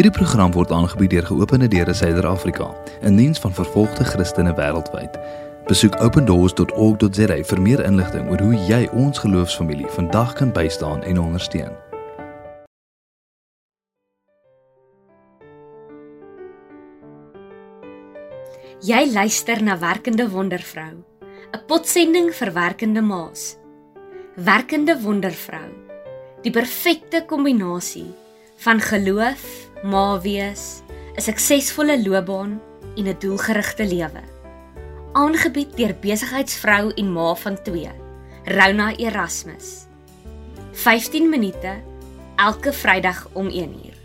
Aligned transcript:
Hierdie 0.00 0.16
program 0.16 0.54
word 0.56 0.70
aangebied 0.72 1.10
deur 1.12 1.26
Geopende 1.28 1.66
Deure 1.68 1.92
Suider-Afrika, 1.92 2.70
'n 3.04 3.16
diens 3.16 3.38
van 3.38 3.52
vervolgde 3.52 4.04
Christene 4.04 4.54
wêreldwyd. 4.56 5.18
Besoek 5.68 6.00
opendoors.org.za 6.00 7.36
vir 7.44 7.60
meer 7.60 7.84
inligting 7.84 8.30
oor 8.30 8.40
hoe 8.40 8.54
jy 8.54 8.88
ons 8.96 9.18
geloofsfamilie 9.18 9.86
vandag 9.92 10.32
kan 10.32 10.52
bystaan 10.52 11.02
en 11.02 11.20
ondersteun. 11.20 11.76
Jy 18.80 19.12
luister 19.12 19.62
na 19.62 19.78
Werkende 19.78 20.30
Wondervrou, 20.30 21.04
'n 21.52 21.64
potsending 21.66 22.32
vir 22.34 22.52
werkende 22.52 23.02
ma's. 23.02 23.56
Werkende 24.36 24.96
Wondervrou, 25.02 25.68
die 26.42 26.52
perfekte 26.52 27.24
kombinasie 27.26 28.14
van 28.56 28.80
geloof, 28.80 29.69
ma 29.82 30.20
wees, 30.20 30.82
'n 31.16 31.20
suksesvolle 31.20 32.02
loopbaan 32.02 32.60
en 32.96 33.06
'n 33.08 33.18
doelgerigte 33.18 33.86
lewe. 33.86 34.22
Aangebied 35.12 35.76
deur 35.76 35.94
besigheidsvrou 36.00 36.92
en 36.94 37.12
ma 37.12 37.34
van 37.34 37.62
2, 37.62 37.90
Rona 38.44 38.96
Erasmus. 38.96 39.86
15 40.72 41.28
minute 41.28 41.82
elke 42.36 42.72
Vrydag 42.72 43.28
om 43.32 43.48
1uur. 43.50 43.98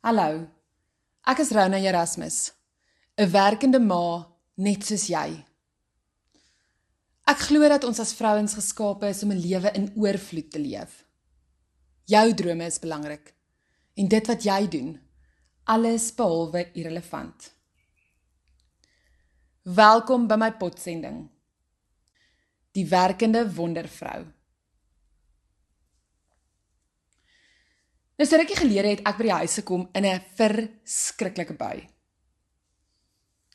Hallo. 0.00 0.46
Ek 1.26 1.38
is 1.38 1.50
Rona 1.50 1.76
Erasmus, 1.76 2.52
'n 3.16 3.30
werkende 3.30 3.80
ma 3.80 4.26
net 4.54 4.86
soos 4.86 5.06
jy. 5.06 5.44
Ek 7.26 7.40
glo 7.48 7.66
dat 7.66 7.82
ons 7.82 7.98
as 7.98 8.12
vrouens 8.14 8.52
geskape 8.54 9.08
is 9.10 9.24
om 9.26 9.32
'n 9.34 9.42
lewe 9.42 9.70
in 9.74 9.90
oorvloed 9.98 10.50
te 10.50 10.60
leef. 10.62 11.04
Jou 12.06 12.34
drome 12.34 12.64
is 12.64 12.78
belangrik 12.78 13.34
en 13.96 14.08
dit 14.08 14.26
wat 14.26 14.42
jy 14.42 14.68
doen, 14.68 15.00
alles 15.64 16.14
behalwe 16.14 16.70
irrelevant. 16.74 17.52
Welkom 19.62 20.28
by 20.28 20.36
my 20.36 20.52
potsending. 20.52 21.28
Die 22.72 22.86
werkende 22.86 23.54
wondervrou. 23.54 24.24
Nou 28.16 28.28
so 28.28 28.36
rukkie 28.36 28.56
gelede 28.56 28.88
het 28.88 29.02
ek 29.04 29.16
by 29.16 29.22
die 29.22 29.32
huis 29.32 29.54
gekom 29.54 29.88
in 29.92 30.04
'n 30.04 30.20
verskriklike 30.36 31.56
bui. 31.56 31.88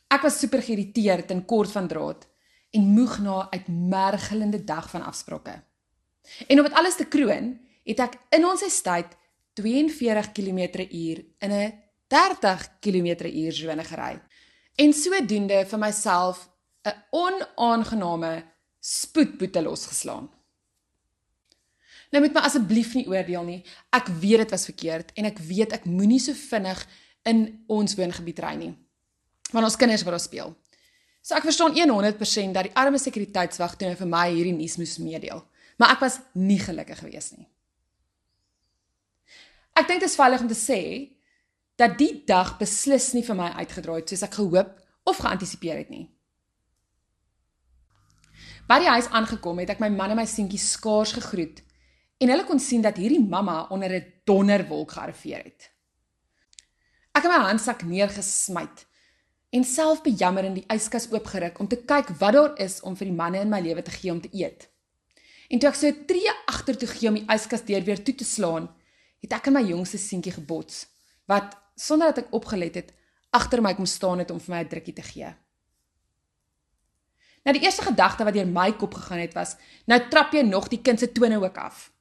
Ek 0.10 0.22
was 0.22 0.40
super 0.40 0.62
geïrriteerd 0.62 1.32
en 1.32 1.46
kort 1.46 1.72
van 1.72 1.88
draad 1.88 2.31
en 2.72 2.82
moeg 2.82 3.20
na 3.20 3.44
'n 3.44 3.48
uitmergelende 3.50 4.64
dag 4.64 4.90
van 4.90 5.04
afsprake. 5.04 5.64
En 6.48 6.58
om 6.58 6.64
dit 6.64 6.74
alles 6.74 6.96
te 6.96 7.06
kroon, 7.06 7.60
het 7.84 8.00
ek 8.00 8.14
in 8.30 8.46
ons 8.46 8.64
estate 8.64 9.16
42 9.54 10.32
km/h 10.32 11.20
in 11.40 11.52
'n 11.52 11.74
30 12.08 12.80
km/h 12.80 13.52
sone 13.52 13.84
gery. 13.84 14.22
En 14.76 14.94
sodoende 14.94 15.66
vir 15.66 15.80
myself 15.80 16.50
'n 16.84 16.94
onaangename 17.10 18.44
spoedboete 18.80 19.62
losgeslaan. 19.62 20.30
Nou 22.12 22.24
moet 22.24 22.34
my 22.34 22.42
asseblief 22.42 22.94
nie 22.94 23.08
oordeel 23.08 23.44
nie. 23.44 23.66
Ek 23.90 24.08
weet 24.08 24.38
dit 24.38 24.50
was 24.52 24.66
verkeerd 24.66 25.12
en 25.14 25.26
ek 25.26 25.38
weet 25.38 25.72
ek 25.72 25.86
moenie 25.86 26.20
so 26.20 26.34
vinnig 26.34 26.88
in 27.24 27.64
ons 27.68 27.96
woongebied 27.96 28.40
ry 28.40 28.56
nie. 28.56 28.74
Want 29.52 29.66
ons 29.66 29.76
kinders 29.76 30.04
wil 30.04 30.12
daar 30.12 30.20
speel. 30.20 30.56
So 31.22 31.38
ek 31.38 31.46
verstaan 31.46 31.76
100% 31.78 32.56
dat 32.56 32.66
die 32.66 32.76
arme 32.76 32.98
sekuriteitswag 32.98 33.76
toe 33.78 33.92
nou 33.92 33.98
vir 34.00 34.10
my 34.10 34.28
hierdie 34.32 34.56
nuus 34.58 34.78
moes 34.82 34.98
meedeel, 34.98 35.44
maar 35.78 35.94
ek 35.94 36.02
was 36.02 36.20
nie 36.34 36.60
gelukkig 36.60 37.04
gewees 37.04 37.32
nie. 37.38 37.48
Ek 39.78 39.88
dink 39.88 40.02
dit 40.02 40.10
is 40.10 40.18
veilig 40.18 40.42
om 40.42 40.50
te 40.50 40.58
sê 40.58 40.82
dat 41.80 41.94
die 41.98 42.24
dag 42.28 42.58
beslis 42.60 43.12
nie 43.14 43.24
vir 43.26 43.38
my 43.38 43.52
uitgedraai 43.62 44.02
het 44.02 44.12
soos 44.12 44.26
ek 44.26 44.40
gehoop 44.40 44.74
of 45.08 45.22
geantisipeer 45.22 45.80
het 45.82 45.94
nie. 45.94 46.08
By 48.70 48.80
die 48.82 48.92
huis 48.92 49.10
aangekom 49.14 49.62
het 49.62 49.74
ek 49.74 49.82
my 49.84 49.90
man 49.94 50.14
en 50.14 50.22
my 50.22 50.28
seentjie 50.30 50.62
skaars 50.62 51.14
gegroet 51.18 51.62
en 52.22 52.30
hulle 52.34 52.46
kon 52.50 52.62
sien 52.62 52.84
dat 52.86 53.00
hierdie 53.02 53.22
mamma 53.22 53.68
onder 53.74 53.94
'n 53.94 54.06
donderwolk 54.26 54.92
gearriveer 54.92 55.44
het. 55.44 55.72
Ek 57.14 57.24
het 57.24 57.32
my 57.32 57.42
handsak 57.50 57.84
neergesmyt 57.84 58.86
en 59.52 59.64
self 59.68 60.02
bejammer 60.04 60.48
in 60.48 60.54
die 60.60 60.68
yskas 60.72 61.10
oopgeruk 61.12 61.60
om 61.60 61.68
te 61.68 61.80
kyk 61.88 62.14
wat 62.20 62.36
daar 62.38 62.54
is 62.64 62.80
om 62.88 62.96
vir 62.96 63.10
die 63.10 63.16
manne 63.16 63.42
in 63.44 63.52
my 63.52 63.60
lewe 63.64 63.84
te 63.84 63.92
gee 63.92 64.12
om 64.12 64.22
te 64.24 64.32
eet. 64.32 64.70
En 65.52 65.60
toe 65.60 65.70
ek 65.70 65.76
so 65.76 65.88
'n 65.88 66.06
tree 66.08 66.32
agtertoe 66.48 66.88
gee 66.88 67.10
om 67.10 67.20
die 67.20 67.28
yskas 67.28 67.66
deur 67.68 67.84
weer 67.84 68.04
toe 68.04 68.16
te 68.16 68.24
slaan, 68.24 68.70
het 69.22 69.34
ek 69.34 69.48
in 69.48 69.54
my 69.54 69.62
jongste 69.62 69.98
seentjie 69.98 70.34
gebots 70.34 70.88
wat 71.28 71.58
sonder 71.76 72.08
dat 72.14 72.26
ek 72.26 72.34
opgelet 72.34 72.76
het 72.76 72.94
agter 73.32 73.62
my 73.62 73.74
kom 73.76 73.86
staan 73.86 74.20
het 74.20 74.32
om 74.32 74.40
vir 74.40 74.56
my 74.56 74.62
'n 74.64 74.68
drukkie 74.68 74.94
te 74.94 75.02
gee. 75.02 75.36
Nou 77.44 77.58
die 77.58 77.64
eerste 77.66 77.82
gedagte 77.82 78.24
wat 78.24 78.34
deur 78.34 78.48
my 78.48 78.72
kop 78.72 78.94
gegaan 78.94 79.20
het 79.20 79.34
was, 79.34 79.56
nou 79.86 80.00
trap 80.10 80.34
jy 80.34 80.42
nog 80.42 80.68
die 80.68 80.82
kind 80.82 81.00
se 81.00 81.12
tone 81.12 81.42
ook 81.42 81.58
af. 81.58 81.92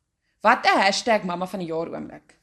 Wat 0.43 0.66
'n 0.66 1.27
#mamma 1.27 1.47
van 1.47 1.59
die 1.59 1.69
jaar 1.69 1.89
oomblik. 1.89 2.39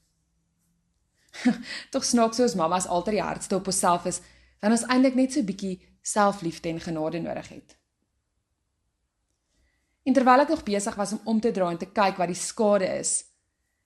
Tog 1.91 2.05
snaaks 2.05 2.37
soos 2.37 2.55
mammas 2.55 2.87
altyd 2.87 3.13
die 3.13 3.21
hardste 3.21 3.55
op 3.55 3.67
onsself 3.67 4.05
is 4.05 4.21
dan 4.59 4.73
ons 4.73 4.85
eintlik 4.87 5.17
net 5.17 5.33
so 5.33 5.45
bietjie 5.45 5.77
selfliefde 6.01 6.69
en 6.69 6.81
genade 6.81 7.19
nodig 7.19 7.49
het. 7.49 7.75
En 10.07 10.15
terwyl 10.15 10.45
ek 10.45 10.53
nog 10.53 10.63
besig 10.63 10.95
was 10.95 11.11
om 11.17 11.21
om 11.35 11.39
te 11.43 11.51
draai 11.51 11.73
en 11.73 11.81
te 11.81 11.89
kyk 11.91 12.19
wat 12.21 12.31
die 12.31 12.39
skade 12.39 12.87
is, 12.99 13.11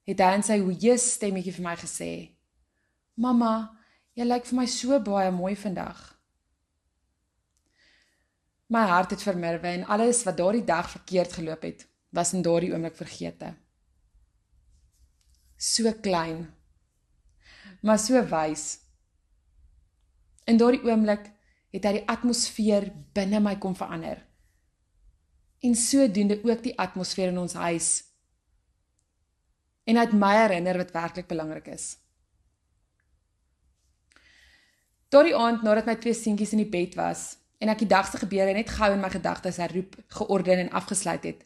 het 0.05 0.21
hy 0.21 0.31
in 0.37 0.45
sy 0.45 0.59
hoë 0.61 0.97
stemmetjie 1.01 1.53
vir 1.55 1.65
my 1.65 1.75
gesê: 1.81 2.11
"Mamma, 3.17 3.73
jy 4.13 4.27
lyk 4.27 4.45
vir 4.45 4.59
my 4.59 4.67
so 4.69 4.99
baie 4.99 5.31
mooi 5.31 5.55
vandag." 5.55 5.99
My 8.71 8.85
hart 8.87 9.11
het 9.11 9.23
vermerwe 9.23 9.67
en 9.67 9.85
alles 9.85 10.23
wat 10.23 10.37
daardie 10.37 10.63
dag 10.63 10.89
verkeerd 10.89 11.33
geloop 11.33 11.65
het, 11.67 11.87
was 12.09 12.33
in 12.33 12.41
daardie 12.41 12.71
oomblik 12.71 12.95
vergete. 12.95 13.55
So 15.57 15.91
klein, 16.01 16.47
maar 17.81 17.99
so 17.99 18.21
wys 18.29 18.80
In 20.49 20.57
daardie 20.57 20.83
oomblik 20.87 21.27
het 21.71 21.85
hy 21.87 21.95
die 21.99 22.07
atmosfeer 22.09 22.89
binne 23.15 23.39
my 23.43 23.55
kom 23.61 23.75
verander. 23.77 24.19
En 25.61 25.75
sodoende 25.77 26.39
ook 26.43 26.63
die 26.65 26.77
atmosfeer 26.79 27.29
in 27.31 27.41
ons 27.41 27.53
huis. 27.53 27.89
En 29.85 29.99
dit 29.99 30.15
my 30.17 30.31
herinner 30.37 30.79
wat 30.81 30.93
werklik 30.95 31.29
belangrik 31.29 31.67
is. 31.71 31.93
Daardie 35.11 35.35
aand 35.35 35.63
nadat 35.63 35.85
my 35.85 35.97
twee 35.99 36.15
seentjies 36.15 36.55
in 36.55 36.63
die 36.63 36.71
bed 36.71 36.95
was 36.99 37.35
en 37.61 37.69
ek 37.69 37.83
die 37.83 37.91
dag 37.91 38.07
se 38.09 38.17
gebeure 38.17 38.55
net 38.57 38.71
gou 38.73 38.89
in 38.95 39.03
my 39.03 39.09
gedagtes 39.13 39.59
herroep, 39.61 39.93
georden 40.17 40.63
en 40.63 40.71
afgesluit 40.73 41.27
het. 41.27 41.43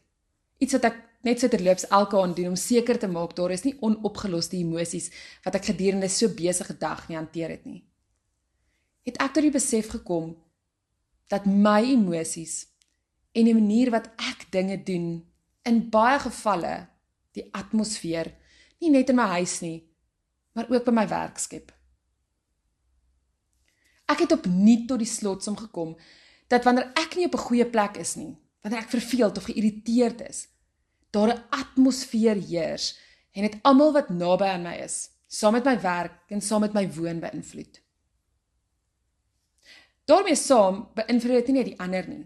Iets 0.64 0.78
wat 0.78 0.86
ek 0.88 1.02
net 1.26 1.42
so 1.42 1.52
terloops 1.52 1.88
elke 1.92 2.16
aand 2.16 2.38
doen 2.38 2.54
om 2.54 2.56
seker 2.56 2.96
te 3.02 3.10
maak 3.10 3.34
daar 3.36 3.52
is 3.52 3.66
nie 3.66 3.74
onopgeloste 3.84 4.56
emosies 4.56 5.10
wat 5.44 5.58
ek 5.58 5.68
gedurende 5.74 6.08
so 6.08 6.30
besige 6.32 6.78
dag 6.78 7.04
nie 7.10 7.18
hanteer 7.18 7.52
het 7.52 7.66
nie 7.68 7.82
het 9.06 9.20
ek 9.22 9.36
tot 9.36 9.46
die 9.46 9.54
besef 9.54 9.92
gekom 9.94 10.34
dat 11.30 11.46
my 11.46 11.78
emosies 11.92 12.64
en 13.36 13.46
die 13.46 13.54
manier 13.54 13.92
wat 13.94 14.10
ek 14.18 14.48
dinge 14.54 14.78
doen 14.82 15.08
in 15.66 15.84
baie 15.92 16.18
gevalle 16.22 16.74
die 17.36 17.46
atmosfeer 17.54 18.32
nie 18.82 18.90
net 18.92 19.10
in 19.12 19.18
my 19.18 19.28
huis 19.38 19.60
nie, 19.62 19.78
maar 20.56 20.68
ook 20.72 20.84
by 20.88 20.94
my 20.94 21.06
werk 21.08 21.38
skep. 21.40 21.72
Ek 24.10 24.22
het 24.24 24.34
opnuut 24.36 24.86
tot 24.90 25.02
die 25.02 25.10
slotsom 25.10 25.56
gekom 25.58 25.96
dat 26.50 26.66
wanneer 26.66 26.92
ek 26.98 27.16
nie 27.16 27.26
op 27.26 27.34
'n 27.34 27.46
goeie 27.48 27.66
plek 27.66 27.96
is 28.02 28.16
nie, 28.16 28.36
wanneer 28.62 28.82
ek 28.82 28.94
verveeld 28.94 29.38
of 29.38 29.48
geïrriteerd 29.48 30.20
is, 30.28 30.48
daar 31.10 31.34
'n 31.34 31.42
atmosfeer 31.50 32.36
heers 32.36 32.98
en 33.32 33.42
dit 33.42 33.58
almal 33.62 33.92
wat 33.92 34.10
naby 34.10 34.44
aan 34.44 34.62
my 34.62 34.76
is, 34.84 35.10
saam 35.26 35.52
met 35.52 35.64
my 35.64 35.80
werk 35.80 36.30
en 36.30 36.40
saam 36.40 36.60
met 36.60 36.72
my 36.72 36.86
woon 36.92 37.20
beïnvloed 37.20 37.85
daarmee 40.06 40.38
saam 40.38 40.86
beïnvloed 40.94 41.42
dit 41.42 41.50
nie 41.50 41.58
net 41.58 41.70
die 41.72 41.80
ander 41.82 42.08
nie. 42.08 42.24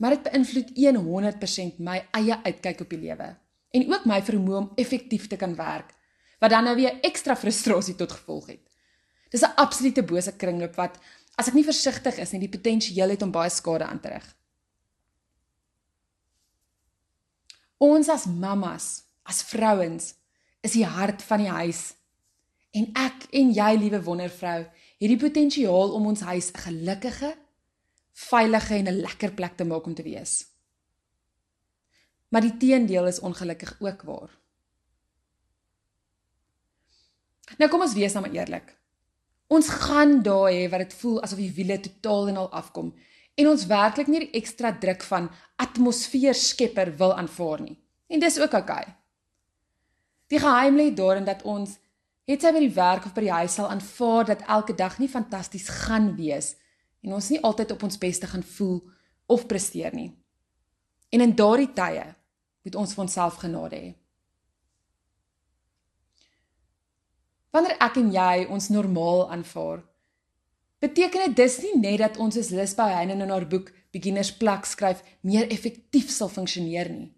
Maar 0.00 0.16
dit 0.16 0.26
beïnvloed 0.30 0.74
100% 0.76 1.78
my 1.78 2.00
eie 2.16 2.36
uitkyk 2.44 2.80
op 2.80 2.90
die 2.90 3.00
lewe 3.06 3.36
en 3.70 3.86
ook 3.92 4.06
my 4.10 4.18
vermoë 4.26 4.58
om 4.58 4.70
effektief 4.80 5.28
te 5.30 5.38
kan 5.38 5.54
werk 5.54 5.94
wat 6.40 6.50
dan 6.50 6.64
nou 6.64 6.74
weer 6.76 6.98
ekstra 7.04 7.36
frustrasie 7.36 7.94
tot 7.94 8.12
gevolg 8.16 8.46
het. 8.46 8.62
Dis 9.30 9.42
'n 9.42 9.54
absolute 9.56 10.02
bose 10.02 10.32
kringloop 10.36 10.74
wat 10.74 10.98
as 11.36 11.48
ek 11.48 11.54
nie 11.54 11.64
versigtig 11.64 12.18
is 12.18 12.32
nie, 12.32 12.40
die 12.40 12.58
potensiaal 12.58 13.10
het 13.10 13.22
om 13.22 13.30
baie 13.30 13.50
skade 13.50 13.84
aan 13.84 14.00
te 14.00 14.08
rig. 14.08 14.36
Ons 17.78 18.08
as 18.08 18.26
mammas, 18.26 19.02
as 19.24 19.42
vrouens, 19.42 20.14
is 20.60 20.72
die 20.72 20.84
hart 20.84 21.22
van 21.22 21.38
die 21.38 21.48
huis. 21.48 21.94
En 22.76 22.90
ek 22.94 23.24
en 23.32 23.52
jy, 23.52 23.70
liewe 23.76 24.02
wondervrou, 24.02 24.66
het 25.00 25.08
die 25.08 25.20
potensiaal 25.20 25.94
om 25.96 26.06
ons 26.12 26.20
huis 26.20 26.50
'n 26.52 26.58
gelukkige, 26.66 27.36
veilige 28.12 28.74
en 28.74 28.88
'n 28.88 29.00
lekker 29.00 29.32
plek 29.32 29.56
te 29.56 29.64
maak 29.64 29.86
om 29.86 29.94
te 29.94 30.02
wees. 30.02 30.46
Maar 32.28 32.40
die 32.40 32.56
teendeel 32.56 33.06
is 33.06 33.20
ongelukkig 33.20 33.76
ook 33.80 34.02
waar. 34.02 34.38
Nou 37.58 37.70
kom 37.70 37.80
ons 37.80 37.94
wees 37.94 38.12
nou 38.12 38.26
maar 38.26 38.34
eerlik. 38.34 38.76
Ons 39.46 39.68
gaan 39.68 40.22
daai 40.22 40.54
hê 40.54 40.70
wat 40.70 40.78
dit 40.78 40.94
voel 40.94 41.22
asof 41.22 41.38
die 41.38 41.52
wiele 41.52 41.80
totaal 41.80 42.28
en 42.28 42.36
al 42.36 42.50
afkom 42.50 42.94
en 43.34 43.48
ons 43.48 43.66
werklik 43.66 44.06
nie 44.06 44.20
die 44.20 44.34
ekstra 44.40 44.72
druk 44.78 45.02
van 45.02 45.30
atmosfeer 45.56 46.34
skepper 46.34 46.96
wil 46.96 47.14
aanvaar 47.16 47.60
nie. 47.60 47.78
En 48.06 48.20
dis 48.20 48.38
ook 48.38 48.52
oukei. 48.52 48.82
Okay. 48.82 48.94
Die 50.30 50.38
geheim 50.38 50.76
lê 50.76 50.90
daarin 50.94 51.24
dat 51.24 51.42
ons 51.42 51.78
het 52.30 52.44
sy 52.44 52.52
by 52.54 52.62
die 52.62 52.74
werk 52.74 53.06
of 53.08 53.14
by 53.16 53.24
die 53.26 53.34
huis 53.34 53.56
sal 53.58 53.70
aanvaar 53.72 54.28
dat 54.28 54.46
elke 54.46 54.74
dag 54.78 54.98
nie 55.02 55.10
fantasties 55.10 55.68
gaan 55.86 56.12
wees 56.18 56.54
en 57.02 57.16
ons 57.16 57.30
nie 57.32 57.40
altyd 57.42 57.74
op 57.74 57.82
ons 57.88 57.98
beste 57.98 58.28
gaan 58.30 58.44
voel 58.56 58.80
of 59.30 59.46
presteer 59.50 59.94
nie. 59.94 60.10
En 61.10 61.24
in 61.24 61.34
daardie 61.34 61.72
tye 61.74 62.06
moet 62.62 62.76
ons 62.76 62.94
vir 62.94 63.02
onsself 63.06 63.40
genade 63.42 63.76
hê. 63.76 63.90
Wanneer 67.50 67.80
ek 67.82 67.96
en 67.98 68.10
jy 68.14 68.46
ons 68.46 68.68
normaal 68.70 69.24
aanvaar, 69.34 69.80
beteken 70.78 71.24
dit 71.26 71.38
dis 71.40 71.56
nie 71.64 71.78
net 71.80 71.98
dat 72.04 72.18
ons 72.22 72.36
as 72.38 72.52
Lis 72.54 72.76
by 72.78 72.92
Heinen 72.94 73.24
in 73.24 73.32
haar 73.32 73.48
boek 73.48 73.72
Beginners 73.90 74.30
plak 74.38 74.68
skryf 74.70 75.02
meer 75.26 75.50
effektief 75.50 76.12
sal 76.14 76.30
funksioneer 76.30 76.92
nie. 76.92 77.08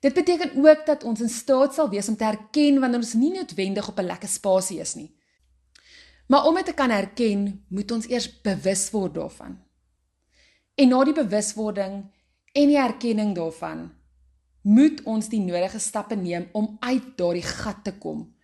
Dit 0.00 0.14
beteken 0.14 0.64
ook 0.64 0.86
dat 0.86 1.04
ons 1.04 1.20
in 1.20 1.28
staat 1.28 1.74
sal 1.74 1.88
wees 1.90 2.08
om 2.08 2.16
te 2.16 2.24
herken 2.24 2.80
wanneer 2.80 3.00
ons 3.00 3.14
nie 3.14 3.32
noodwendig 3.32 3.88
op 3.88 3.98
'n 3.98 4.06
lekker 4.06 4.28
spasie 4.28 4.80
is 4.80 4.94
nie. 4.94 5.14
Maar 6.26 6.46
om 6.46 6.54
dit 6.54 6.64
te 6.64 6.74
kan 6.74 6.90
herken, 6.90 7.64
moet 7.68 7.90
ons 7.90 8.08
eers 8.08 8.40
bewus 8.40 8.90
word 8.90 9.14
daarvan. 9.14 9.58
En 10.74 10.88
na 10.88 11.04
die 11.04 11.14
bewuswording 11.14 11.94
en 12.52 12.66
die 12.68 12.78
erkenning 12.78 13.34
daarvan, 13.34 13.92
moet 14.62 15.02
ons 15.02 15.28
die 15.28 15.40
nodige 15.40 15.78
stappe 15.78 16.16
neem 16.18 16.48
om 16.52 16.76
uit 16.80 17.14
daardie 17.16 17.42
gat 17.46 17.84
te 17.84 17.92
kom 17.98 18.34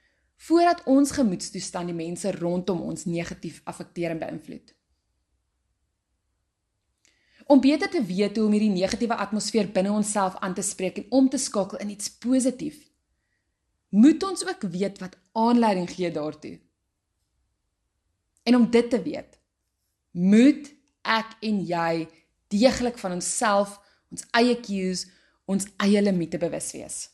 voordat 0.43 0.81
ons 0.91 1.13
gemoedstoestand 1.15 1.87
die 1.87 1.95
mense 1.95 2.33
rondom 2.35 2.81
ons 2.83 3.05
negatief 3.05 3.61
affekteer 3.65 4.11
en 4.11 4.19
beïnvloed. 4.19 4.73
Om 7.47 7.61
beter 7.61 7.91
te 7.91 8.03
weet 8.05 8.37
hoe 8.37 8.47
om 8.47 8.53
hierdie 8.53 8.73
negatiewe 8.73 9.17
atmosfeer 9.17 9.71
binne 9.73 9.93
onsself 9.93 10.37
aan 10.41 10.55
te 10.55 10.63
spreek 10.63 10.97
en 10.97 11.07
om 11.11 11.29
te 11.29 11.39
skakel 11.39 11.79
in 11.79 11.91
iets 11.91 12.11
positief, 12.11 12.79
moet 13.89 14.23
ons 14.23 14.47
ook 14.47 14.63
weet 14.73 14.99
wat 14.99 15.17
aanleiding 15.33 15.91
gee 15.91 16.11
daartoe. 16.11 16.59
En 18.43 18.57
om 18.57 18.71
dit 18.71 18.91
te 18.91 19.03
weet, 19.03 19.39
moet 20.11 20.73
ek 21.03 21.37
en 21.41 21.61
jy 21.67 22.09
deeglik 22.53 22.99
van 22.99 23.13
onsself, 23.19 23.79
ons 24.11 24.25
eie 24.39 24.57
cues, 24.61 25.07
ons 25.45 25.67
eie 25.85 26.03
limite 26.03 26.39
bewus 26.39 26.73
wees. 26.73 27.12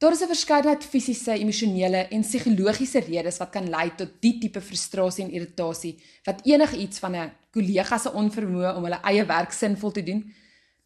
Daar 0.00 0.12
is 0.12 0.20
'n 0.20 0.32
verskeidenheid 0.32 0.84
fisiese, 0.84 1.32
emosionele 1.32 2.08
en 2.08 2.20
psigologiese 2.20 3.00
redes 3.00 3.36
wat 3.36 3.50
kan 3.50 3.68
lei 3.68 3.94
tot 3.94 4.08
die 4.20 4.38
tipe 4.38 4.60
frustrasie 4.60 5.24
en 5.24 5.30
irritasie 5.30 6.02
wat 6.24 6.40
enigiets 6.44 6.98
van 6.98 7.16
'n 7.16 7.32
kollega 7.50 7.98
se 7.98 8.12
onvermoë 8.12 8.76
om 8.76 8.82
hulle 8.84 9.00
eie 9.02 9.24
werk 9.24 9.52
sinvol 9.52 9.90
te 9.90 10.02
doen 10.02 10.34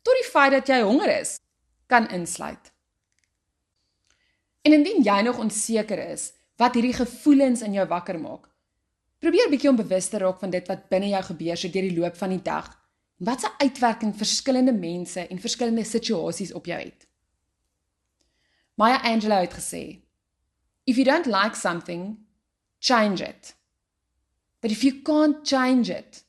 tot 0.03 0.15
die 0.15 0.31
feit 0.31 0.51
dat 0.51 0.67
jy 0.67 0.81
honger 0.83 1.21
is 1.21 1.41
kan 1.87 2.09
insluit. 2.09 2.73
En 4.63 4.73
indien 4.73 5.03
jy 5.03 5.21
nog 5.21 5.39
onseker 5.39 6.11
is 6.11 6.33
wat 6.57 6.75
hierdie 6.75 6.99
gevoelens 7.05 7.63
in 7.63 7.73
jou 7.73 7.87
wakker 7.89 8.21
maak, 8.21 8.49
probeer 9.19 9.49
bietjie 9.51 9.71
om 9.71 9.77
bewus 9.77 10.09
te 10.09 10.19
raak 10.19 10.41
van 10.41 10.51
dit 10.51 10.69
wat 10.69 10.89
binne 10.89 11.09
jou 11.09 11.23
gebeur 11.23 11.57
so 11.57 11.69
deur 11.69 11.89
die 11.89 11.99
loop 12.01 12.17
van 12.17 12.31
die 12.31 12.43
dag 12.43 12.67
en 13.19 13.25
wat 13.25 13.41
se 13.41 13.49
uitwerking 13.59 14.17
verskillende 14.17 14.73
mense 14.73 15.27
en 15.27 15.39
verskillende 15.39 15.85
situasies 15.85 16.53
op 16.53 16.67
jou 16.67 16.81
het. 16.81 17.04
Maya 18.75 19.03
Angelou 19.03 19.41
het 19.41 19.55
gesê: 19.55 20.03
If 20.85 20.97
you 20.97 21.05
don't 21.05 21.27
like 21.27 21.55
something, 21.55 22.19
change 22.79 23.23
it. 23.23 23.55
But 24.61 24.71
if 24.71 24.83
you 24.83 25.03
can't 25.03 25.47
change 25.47 25.91
it, 25.91 26.25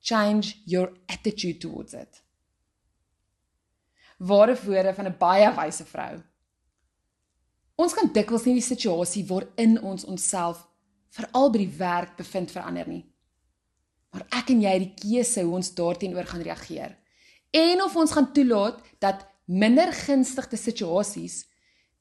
change 0.00 0.58
your 0.64 0.92
attitude 1.06 1.60
towards 1.60 1.92
it. 1.94 2.22
Ware 4.18 4.56
woorde 4.64 4.94
van 4.94 5.06
'n 5.06 5.18
baie 5.18 5.54
wyse 5.54 5.84
vrou. 5.84 6.22
Ons 7.74 7.94
kan 7.94 8.12
dikwels 8.12 8.44
nie 8.44 8.54
die 8.54 8.68
situasie 8.74 9.24
waarin 9.26 9.80
ons 9.80 10.04
onsself 10.04 10.68
veral 11.08 11.50
by 11.50 11.58
die 11.58 11.76
werk 11.78 12.16
bevind 12.16 12.50
verander 12.50 12.88
nie. 12.88 13.04
Maar 14.12 14.26
ek 14.30 14.50
en 14.50 14.60
jy 14.60 14.72
het 14.72 14.84
die 14.84 14.94
keuse 15.00 15.42
hoe 15.42 15.54
ons 15.54 15.74
daarteenoor 15.74 16.26
gaan 16.28 16.42
reageer 16.42 16.96
en 17.52 17.82
of 17.84 17.96
ons 17.96 18.12
gaan 18.12 18.32
toelaat 18.32 18.80
dat 18.98 19.26
minder 19.44 19.92
gunstige 19.92 20.56
situasies 20.56 21.42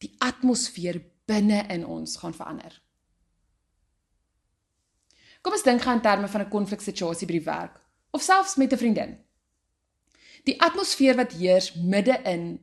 die 0.01 0.15
atmosfeer 0.19 0.99
binne 1.29 1.65
in 1.69 1.85
ons 1.85 2.17
gaan 2.21 2.33
verander. 2.35 2.73
Kom 5.41 5.55
ons 5.57 5.65
dink 5.65 5.81
gaan 5.81 5.99
in 5.99 6.05
terme 6.05 6.27
van 6.27 6.41
'n 6.41 6.49
konfliksituasie 6.49 7.27
by 7.27 7.33
die 7.33 7.49
werk 7.49 7.81
of 8.11 8.21
selfs 8.21 8.55
met 8.55 8.73
'n 8.73 8.77
vriendin. 8.77 9.17
Die 10.45 10.61
atmosfeer 10.61 11.15
wat 11.15 11.31
heers 11.33 11.73
midde-in 11.73 12.59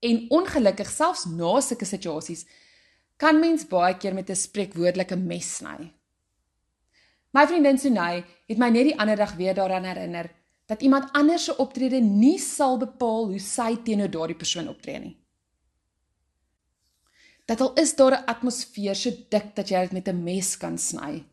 en 0.00 0.26
ongelukkig 0.30 0.90
selfs 0.90 1.24
na 1.24 1.60
sulke 1.60 1.84
situasies 1.84 2.46
kan 3.16 3.40
mens 3.40 3.66
baie 3.66 3.96
keer 3.96 4.14
met 4.14 4.30
'n 4.30 4.36
spreekwoordelike 4.36 5.16
mes 5.16 5.56
sny. 5.56 5.92
My 7.32 7.46
vriendin 7.46 7.78
Sunay 7.78 8.24
het 8.46 8.58
my 8.58 8.70
net 8.70 8.84
die 8.84 8.98
ander 8.98 9.16
dag 9.16 9.34
weer 9.34 9.54
daaraan 9.54 9.84
herinner 9.84 10.30
dat 10.66 10.82
iemand 10.82 11.12
anders 11.12 11.44
se 11.44 11.56
optrede 11.56 12.00
nie 12.00 12.38
sal 12.38 12.78
bepaal 12.78 13.26
hoe 13.26 13.38
sy 13.38 13.76
teenoor 13.84 14.10
daardie 14.10 14.36
persoon 14.36 14.68
optree 14.68 14.98
nie 14.98 15.17
dat 17.48 17.60
al 17.64 17.72
is 17.80 17.94
daar 17.96 18.12
'n 18.12 18.26
atmosfeer 18.32 18.94
so 18.94 19.10
dik 19.28 19.56
dat 19.56 19.68
jy 19.68 19.80
dit 19.80 19.92
met 19.92 20.08
'n 20.08 20.22
mes 20.22 20.56
kan 20.56 20.78
sny. 20.78 21.24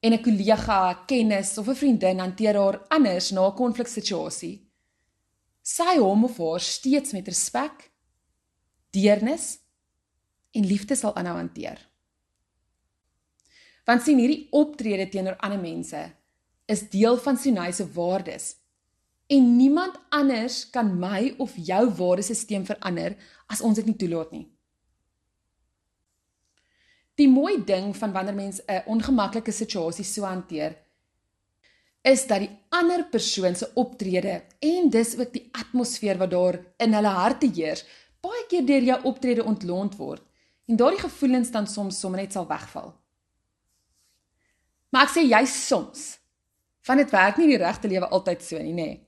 En 0.00 0.12
'n 0.12 0.22
kollega, 0.22 1.04
kennis 1.06 1.58
of 1.58 1.68
'n 1.68 1.74
vriendin 1.74 2.18
hanteer 2.18 2.56
haar 2.56 2.86
anders 2.88 3.30
na 3.30 3.46
'n 3.46 3.54
konfliksituasie. 3.54 4.66
Sy 5.62 5.98
hom 5.98 6.24
of 6.24 6.38
haar 6.38 6.60
steeds 6.60 7.12
met 7.12 7.28
respek, 7.28 7.90
deernis 8.90 9.58
en 10.50 10.66
liefde 10.66 10.94
sal 10.94 11.14
aanhou 11.16 11.36
hanteer. 11.36 11.88
Want 13.84 14.02
sien 14.02 14.18
hierdie 14.18 14.48
optrede 14.50 15.08
teenoor 15.08 15.36
ander 15.36 15.60
mense 15.60 16.12
is 16.66 16.88
deel 16.90 17.16
van 17.16 17.36
Sinai 17.36 17.72
se 17.72 17.92
waardes. 17.92 18.56
En 19.26 19.56
niemand 19.56 19.96
anders 20.08 20.70
kan 20.70 20.98
my 20.98 21.34
of 21.38 21.52
jou 21.56 21.94
waardesisteem 21.94 22.66
verander 22.66 23.16
as 23.46 23.60
ons 23.60 23.76
dit 23.76 23.86
nie 23.86 23.96
toelaat 23.96 24.30
nie. 24.30 24.57
Die 27.18 27.28
mooi 27.28 27.64
ding 27.66 27.96
van 27.98 28.12
wanneer 28.14 28.34
mens 28.34 28.60
'n 28.66 28.82
ongemaklike 28.86 29.52
situasie 29.52 30.04
so 30.04 30.22
hanteer, 30.22 30.76
is 32.02 32.26
dat 32.26 32.38
die 32.38 32.50
ander 32.68 33.04
persoon 33.04 33.56
se 33.56 33.70
optrede 33.74 34.42
en 34.58 34.90
dis 34.90 35.16
ook 35.18 35.32
die 35.32 35.48
atmosfeer 35.52 36.18
wat 36.18 36.30
daar 36.30 36.58
in 36.76 36.94
hulle 36.94 37.08
harte 37.08 37.50
heers, 37.54 37.84
baie 38.20 38.46
keer 38.48 38.66
deur 38.66 38.82
jou 38.82 38.98
optrede 39.02 39.44
ontlont 39.44 39.96
word 39.96 40.22
en 40.68 40.76
daardie 40.76 41.00
gevoelens 41.00 41.50
dan 41.50 41.66
soms 41.66 42.00
sommer 42.00 42.20
net 42.20 42.32
sal 42.32 42.46
wegval. 42.46 42.94
Maar 44.90 45.02
ek 45.02 45.14
sê 45.14 45.24
jy 45.24 45.44
soms, 45.46 46.18
want 46.86 47.00
dit 47.00 47.10
werk 47.10 47.36
nie 47.36 47.46
die 47.46 47.60
regte 47.60 47.88
lewe 47.88 48.08
altyd 48.08 48.42
so 48.42 48.58
nie, 48.58 48.72
nê. 48.72 48.88
Nee. 48.88 49.04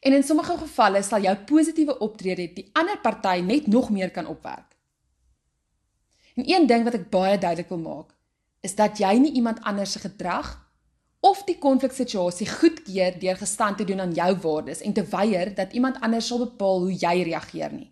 En 0.00 0.14
in 0.14 0.22
sommige 0.22 0.56
gevalle 0.58 1.02
sal 1.02 1.22
jou 1.22 1.34
positiewe 1.46 1.98
optrede 2.04 2.46
die 2.54 2.70
ander 2.78 2.98
party 3.02 3.40
net 3.42 3.66
nog 3.66 3.90
meer 3.90 4.10
kan 4.10 4.26
opwerk. 4.26 4.77
En 6.38 6.44
een 6.46 6.66
ding 6.70 6.84
wat 6.86 6.94
ek 6.94 7.08
baie 7.10 7.38
duidelik 7.38 7.70
wil 7.72 7.80
maak, 7.82 8.12
is 8.62 8.76
dat 8.78 9.00
jy 9.02 9.10
nie 9.18 9.32
iemand 9.40 9.58
anders 9.66 9.96
se 9.96 9.98
gedrag 9.98 10.52
of 11.26 11.40
die 11.48 11.56
konfliksituasie 11.58 12.46
goedkeur 12.46 13.18
deur 13.18 13.40
gestand 13.40 13.80
te 13.80 13.86
doen 13.88 14.04
aan 14.04 14.14
jou 14.14 14.28
waardes 14.44 14.84
en 14.86 14.94
te 14.94 15.02
weier 15.10 15.50
dat 15.54 15.74
iemand 15.74 15.98
anders 15.98 16.30
sal 16.30 16.44
bepaal 16.44 16.86
hoe 16.86 16.94
jy 16.94 17.26
reageer 17.26 17.74
nie. 17.74 17.90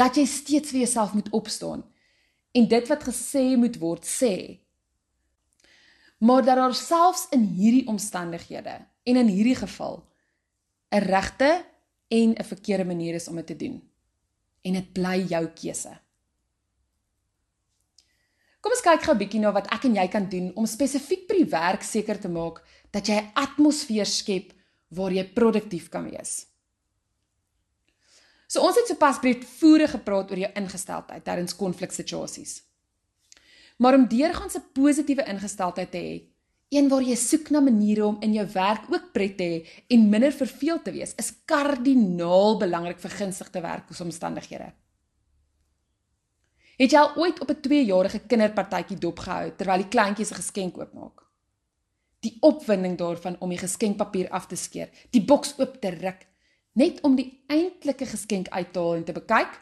Dat 0.00 0.16
jy 0.16 0.24
steeds 0.24 0.72
vir 0.72 0.86
jouself 0.86 1.12
moet 1.12 1.28
opstaan 1.36 1.84
en 2.56 2.68
dit 2.72 2.88
wat 2.88 3.08
gesê 3.12 3.44
moet 3.60 3.76
word 3.76 4.08
sê. 4.08 4.34
Maar 6.24 6.44
dat 6.48 6.56
daar 6.64 6.74
selfs 6.74 7.28
in 7.36 7.44
hierdie 7.44 7.86
omstandighede 7.92 8.80
en 9.04 9.16
in 9.20 9.28
hierdie 9.28 9.56
geval 9.56 10.00
'n 10.96 11.04
regte 11.12 11.64
en 12.08 12.32
'n 12.40 12.44
verkeerde 12.44 12.84
manier 12.84 13.14
is 13.14 13.28
om 13.28 13.36
dit 13.36 13.46
te 13.46 13.56
doen. 13.56 13.82
En 14.62 14.72
dit 14.72 14.92
bly 14.92 15.26
jou 15.28 15.46
keuse. 15.46 16.00
Kom 18.60 18.72
ons 18.72 18.84
kyk 18.84 19.02
gou 19.02 19.14
'n 19.14 19.18
bietjie 19.18 19.40
na 19.40 19.52
wat 19.52 19.72
ek 19.72 19.84
en 19.84 19.94
jy 19.94 20.08
kan 20.08 20.28
doen 20.28 20.52
om 20.54 20.66
spesifiek 20.66 21.28
by 21.28 21.34
die 21.34 21.50
werk 21.50 21.82
seker 21.82 22.18
te 22.20 22.28
maak 22.28 22.62
dat 22.92 23.06
jy 23.08 23.16
'n 23.16 23.32
atmosfeer 23.34 24.06
skep 24.06 24.52
waar 24.90 25.12
jy 25.12 25.24
produktief 25.24 25.88
kan 25.88 26.04
wees. 26.10 26.46
So 28.48 28.60
ons 28.60 28.76
het 28.76 28.86
sopas 28.86 29.18
breedvoerig 29.18 29.90
gepraat 29.90 30.30
oor 30.30 30.38
jou 30.38 30.52
ingesteldheid 30.54 31.24
tydens 31.24 31.56
konfliksituasies. 31.56 32.62
Maar 33.78 33.94
om 33.94 34.08
deurgangs 34.08 34.56
'n 34.56 34.72
positiewe 34.74 35.24
ingesteldheid 35.26 35.90
te 35.90 35.98
hê 35.98 36.30
Een 36.70 36.86
waar 36.86 37.02
jy 37.02 37.16
soek 37.18 37.48
na 37.50 37.58
maniere 37.66 38.04
om 38.06 38.18
in 38.22 38.36
jou 38.36 38.44
werk 38.52 38.84
ook 38.92 39.08
pret 39.10 39.32
te 39.40 39.42
hê 39.42 39.56
en 39.90 40.04
minder 40.06 40.30
verveeld 40.30 40.84
te 40.86 40.92
wees, 40.94 41.16
is 41.18 41.32
kardinaal 41.50 42.60
belangrik 42.60 43.00
vir 43.02 43.10
gunstige 43.10 43.62
werkomstandighede. 43.64 44.68
Het 46.80 46.94
jy 46.94 47.00
al 47.00 47.16
ooit 47.20 47.40
op 47.40 47.50
'n 47.50 47.60
2-jarige 47.60 48.20
kinderpartytjie 48.26 48.98
dopgehou 48.98 49.52
terwyl 49.56 49.82
die 49.82 49.88
kleintjies 49.88 50.30
'n 50.30 50.40
geskenk 50.40 50.78
oopmaak? 50.78 51.26
Die 52.20 52.36
opwinding 52.40 52.96
daarvan 52.98 53.36
om 53.38 53.48
die 53.48 53.58
geskenkpapier 53.58 54.30
af 54.30 54.46
te 54.46 54.56
skeer, 54.56 54.88
die 55.10 55.24
boks 55.24 55.58
oop 55.58 55.80
te 55.80 55.88
ruk, 55.88 56.26
net 56.72 57.00
om 57.00 57.14
die 57.14 57.44
eintlike 57.46 58.06
geskenk 58.06 58.48
uit 58.48 58.72
te 58.72 58.78
haal 58.78 58.94
en 58.94 59.04
te 59.04 59.12
bekyk, 59.12 59.60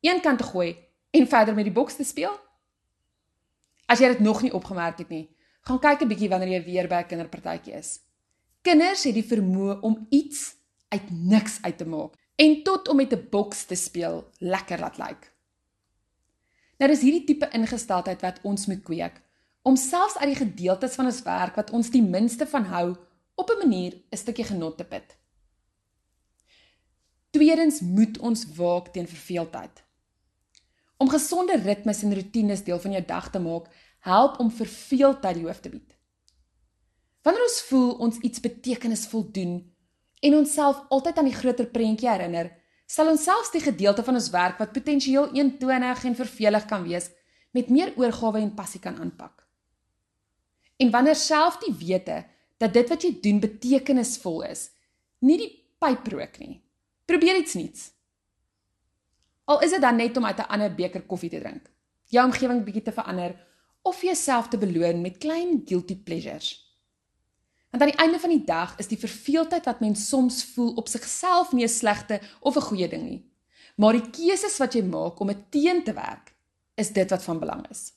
een 0.00 0.20
kant 0.20 0.38
te 0.38 0.44
gooi 0.44 0.76
en 1.10 1.26
verder 1.26 1.54
met 1.54 1.64
die 1.64 1.72
boks 1.72 1.96
te 1.96 2.04
speel? 2.04 2.40
As 3.86 3.98
jy 3.98 4.08
dit 4.08 4.20
nog 4.20 4.42
nie 4.42 4.54
opgemerk 4.54 4.98
het 4.98 5.08
nie, 5.08 5.36
gaan 5.60 5.80
kyk 5.80 6.02
'n 6.02 6.08
bietjie 6.08 6.28
wanneer 6.28 6.48
jy 6.48 6.64
weer 6.64 6.88
by 6.88 6.94
'n 6.94 7.06
kinderpartytjie 7.06 7.74
is. 7.74 8.00
Kinders 8.62 9.04
het 9.04 9.14
die 9.14 9.28
vermoë 9.28 9.80
om 9.80 10.06
iets 10.10 10.54
uit 10.88 11.10
niks 11.10 11.58
uit 11.62 11.78
te 11.78 11.84
maak 11.84 12.14
en 12.36 12.62
tot 12.62 12.88
om 12.88 12.96
met 12.96 13.12
'n 13.12 13.28
boks 13.30 13.64
te 13.64 13.74
speel 13.74 14.30
lekker 14.38 14.78
laat 14.78 14.98
lyk. 14.98 15.33
Nou 16.84 16.90
dis 16.92 17.00
hierdie 17.00 17.24
tipe 17.24 17.46
ingesteldheid 17.56 18.20
wat 18.20 18.42
ons 18.44 18.66
moet 18.68 18.82
kweek 18.84 19.14
om 19.64 19.78
selfs 19.80 20.18
uit 20.18 20.34
die 20.34 20.40
gedeeltes 20.42 20.98
van 20.98 21.06
ons 21.08 21.22
werk 21.24 21.54
wat 21.56 21.70
ons 21.72 21.88
die 21.88 22.02
minste 22.04 22.44
van 22.50 22.66
hou 22.68 22.90
op 23.40 23.50
'n 23.50 23.62
manier 23.62 23.94
'n 24.12 24.16
stukkie 24.20 24.44
genot 24.44 24.76
te 24.76 24.84
put. 24.84 25.16
Tweedens 27.30 27.80
moet 27.80 28.18
ons 28.18 28.44
waak 28.56 28.92
teen 28.92 29.08
verveeldheid. 29.08 29.82
Om 30.98 31.08
gesonde 31.08 31.56
ritmes 31.56 32.02
en 32.02 32.14
rotines 32.14 32.64
deel 32.64 32.78
van 32.78 32.92
jou 32.92 33.04
dag 33.04 33.30
te 33.30 33.38
maak, 33.38 33.66
help 34.00 34.38
om 34.38 34.50
verveeldheid 34.50 35.34
die 35.34 35.44
hoof 35.44 35.60
te 35.60 35.70
bied. 35.70 35.96
Wanneer 37.22 37.42
ons 37.42 37.62
voel 37.62 37.92
ons 37.92 38.18
iets 38.18 38.40
betekenisvol 38.40 39.30
doen 39.32 39.72
en 40.20 40.34
onsself 40.34 40.84
altyd 40.88 41.18
aan 41.18 41.30
die 41.32 41.40
groter 41.40 41.66
prentjie 41.66 42.10
herinner, 42.10 42.52
sal 42.86 43.08
ons 43.10 43.24
selfs 43.24 43.52
die 43.54 43.62
gedeelte 43.64 44.04
van 44.04 44.18
ons 44.18 44.30
werk 44.30 44.58
wat 44.58 44.72
potensieel 44.72 45.32
eentonig 45.34 46.04
en 46.04 46.16
vervelig 46.18 46.66
kan 46.70 46.84
wees, 46.84 47.10
met 47.54 47.70
meer 47.70 47.94
oorgawe 47.96 48.40
en 48.42 48.54
passie 48.54 48.80
kan 48.80 48.98
aanpak. 49.00 49.44
En 50.76 50.90
wanneer 50.90 51.16
self 51.16 51.60
die 51.62 51.74
wete 51.78 52.24
dat 52.58 52.74
dit 52.74 52.88
wat 52.90 53.02
jy 53.02 53.12
doen 53.22 53.40
betekenisvol 53.40 54.42
is, 54.48 54.68
nie 55.22 55.38
die 55.38 55.50
pyp 55.78 56.08
rook 56.12 56.38
nie. 56.42 56.60
Probeer 57.06 57.38
iets 57.38 57.54
nuuts. 57.54 57.90
Al 59.44 59.60
is 59.62 59.74
dit 59.76 59.82
dan 59.82 59.96
net 60.00 60.16
om 60.16 60.24
uit 60.24 60.38
'n 60.38 60.48
ander 60.48 60.74
beker 60.74 61.02
koffie 61.02 61.30
te 61.30 61.40
drink, 61.40 61.70
jou 62.08 62.24
omgewing 62.24 62.64
bietjie 62.64 62.82
te 62.82 62.92
verander 62.92 63.36
of 63.82 64.02
jouself 64.02 64.48
te 64.48 64.58
beloon 64.58 65.00
met 65.00 65.18
klein 65.18 65.62
guilty 65.64 65.96
pleasures. 65.96 66.63
Want 67.74 67.86
aan 67.86 67.92
die 67.92 68.04
einde 68.04 68.20
van 68.20 68.30
die 68.30 68.44
dag 68.44 68.76
is 68.78 68.86
die 68.86 68.98
verveeldheid 68.98 69.64
wat 69.66 69.80
mens 69.82 70.08
soms 70.08 70.44
voel 70.54 70.76
op 70.78 70.86
sigself 70.88 71.52
nie 71.52 71.64
'n 71.64 71.68
slegte 71.68 72.20
of 72.40 72.56
'n 72.56 72.60
goeie 72.70 72.88
ding 72.88 73.02
nie. 73.02 73.30
Maar 73.76 73.92
die 73.92 74.10
keuses 74.10 74.58
wat 74.58 74.74
jy 74.74 74.82
maak 74.82 75.20
om 75.20 75.26
dit 75.26 75.50
teen 75.50 75.82
te 75.84 75.92
werk, 75.92 76.34
is 76.74 76.92
dit 76.92 77.10
wat 77.10 77.22
van 77.22 77.38
belang 77.38 77.70
is. 77.70 77.92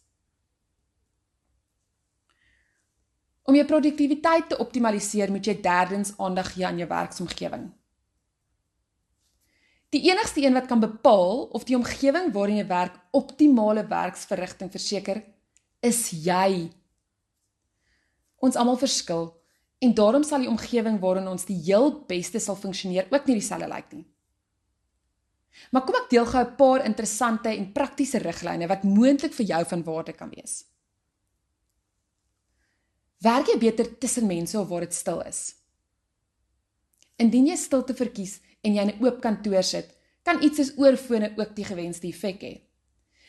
Om 3.44 3.56
jou 3.56 3.66
produktiwiteit 3.66 4.50
te 4.50 4.58
optimaliseer, 4.58 5.32
moet 5.32 5.46
jy 5.46 5.62
derdens 5.62 6.18
aandag 6.18 6.54
gee 6.54 6.66
aan 6.66 6.78
jou 6.78 6.88
werksomgewing. 6.88 7.72
Die 9.90 10.10
enigste 10.10 10.42
een 10.42 10.54
wat 10.54 10.66
kan 10.66 10.80
bepaal 10.80 11.44
of 11.44 11.64
die 11.64 11.76
omgewing 11.76 12.34
waarin 12.34 12.58
jy 12.58 12.68
werk 12.68 13.00
optimale 13.12 13.88
werksverrigting 13.88 14.72
verseker, 14.72 15.24
is 15.80 16.10
jy. 16.10 16.72
Ons 18.36 18.56
almal 18.56 18.78
verskil 18.78 19.37
en 19.80 19.94
daarom 19.94 20.24
sal 20.24 20.40
die 20.40 20.50
omgewing 20.50 21.00
waarin 21.00 21.28
ons 21.28 21.46
die 21.46 21.58
heel 21.68 21.92
beste 22.10 22.40
sal 22.40 22.56
funksioneer 22.56 23.10
ook 23.12 23.28
nie 23.28 23.38
dieselfde 23.40 23.68
lyk 23.70 23.92
nie. 23.94 24.06
Maar 25.72 25.86
kom 25.86 25.98
ek 25.98 26.10
deel 26.10 26.26
gou 26.26 26.44
'n 26.44 26.56
paar 26.56 26.86
interessante 26.86 27.50
en 27.50 27.72
praktiese 27.74 28.18
riglyne 28.18 28.68
wat 28.68 28.84
moontlik 28.84 29.34
vir 29.34 29.46
jou 29.46 29.66
van 29.66 29.84
waarde 29.84 30.14
kan 30.14 30.30
wees. 30.30 30.66
Werk 33.22 33.48
jy 33.48 33.58
beter 33.58 33.98
tussen 33.98 34.28
mense 34.28 34.60
of 34.60 34.68
waar 34.68 34.86
dit 34.86 34.94
stil 34.94 35.22
is? 35.22 35.56
Indien 37.18 37.48
jy 37.48 37.56
stilte 37.56 37.94
verkies 37.94 38.40
en 38.62 38.76
jy 38.76 38.82
in 38.82 38.90
'n 38.90 39.04
oop 39.04 39.22
kantoor 39.22 39.64
sit, 39.64 39.96
kan 40.24 40.44
iets 40.44 40.58
soos 40.58 40.78
oorfone 40.78 41.34
ook 41.38 41.56
die 41.56 41.66
gewenste 41.66 42.08
effek 42.08 42.42
hê. 42.42 42.62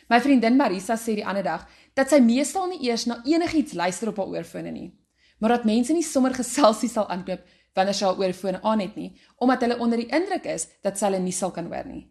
My 0.09 0.21
vriendin 0.21 0.57
Marisa 0.57 0.97
sê 0.97 1.14
die 1.14 1.26
ander 1.26 1.45
dag 1.45 1.69
dat 1.95 2.11
sy 2.11 2.21
meestal 2.21 2.69
nie 2.69 2.88
eers 2.88 3.07
na 3.07 3.23
enigiets 3.25 3.73
luister 3.73 4.09
op 4.09 4.17
haar 4.17 4.26
oorfone 4.26 4.71
nie, 4.71 4.93
maar 5.38 5.57
dat 5.57 5.64
mense 5.64 5.92
nie 5.92 6.02
sommer 6.02 6.35
geselsie 6.35 6.88
sal 6.88 7.09
aankoop 7.09 7.40
wanneer 7.75 7.95
sy 7.95 8.04
haar 8.04 8.18
oorfone 8.18 8.62
aan 8.62 8.80
het 8.80 8.97
nie, 8.97 9.12
omdat 9.37 9.61
hulle 9.61 9.78
onder 9.78 9.99
die 9.99 10.11
indruk 10.11 10.47
is 10.50 10.66
dat 10.83 10.99
sy 10.99 11.07
hulle 11.07 11.21
nie 11.23 11.35
sal 11.35 11.52
kan 11.54 11.68
hoor 11.71 11.87
nie. 11.87 12.09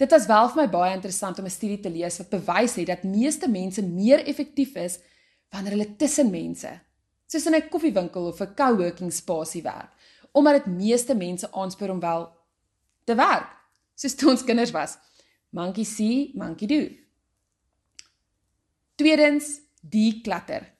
Dit 0.00 0.10
was 0.10 0.26
wel 0.26 0.48
vir 0.50 0.62
my 0.62 0.68
baie 0.72 0.94
interessant 0.96 1.38
om 1.38 1.44
'n 1.44 1.50
studie 1.50 1.80
te 1.80 1.90
lees 1.90 2.18
wat 2.18 2.30
bewys 2.30 2.74
het 2.76 2.86
dat 2.86 3.04
meeste 3.04 3.48
mense 3.48 3.82
meer 3.82 4.24
effektief 4.26 4.74
is 4.74 4.98
wanneer 5.50 5.76
hulle 5.76 5.96
tussen 5.96 6.30
mense, 6.30 6.70
soos 7.26 7.46
in 7.46 7.54
'n 7.54 7.68
koffiewinkel 7.68 8.26
of 8.26 8.40
'n 8.40 8.54
coworking 8.54 9.12
spasie 9.12 9.62
werk, 9.62 9.90
omdat 10.32 10.64
dit 10.64 10.66
meeste 10.66 11.14
mense 11.14 11.52
aanspoor 11.52 11.90
om 11.90 12.00
wel 12.00 12.30
te 13.04 13.14
werk, 13.14 13.48
soos 13.94 14.14
toe 14.14 14.30
ons 14.30 14.44
kinders 14.44 14.70
was. 14.70 14.98
Monkey 15.50 15.84
see, 15.84 16.30
monkey 16.34 16.66
do. 16.66 16.88
Tweedens, 18.94 19.60
die 19.80 20.20
klatter. 20.20 20.72